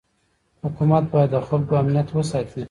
حکومت 0.63 1.03
باید 1.11 1.29
د 1.33 1.37
خلکو 1.47 1.73
امنیت 1.81 2.07
وساتي. 2.11 2.59